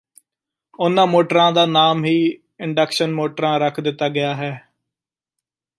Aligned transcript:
ਉਨ੍ਹਾਂ 0.79 1.05
ਮੋਟਰਾਂ 1.07 1.51
ਦਾ 1.51 1.65
ਨਾਮ 1.65 2.03
ਹੀ 2.05 2.15
ਇੰਡਕਸ਼ਨ 2.59 3.13
ਮੋਟਰਾਂ 3.13 3.59
ਰਖ 3.59 3.79
ਦਿਤਾ 3.79 4.09
ਗਿਆ 4.09 4.33
ਹੈ 4.35 4.51